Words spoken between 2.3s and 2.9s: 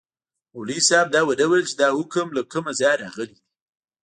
له کومه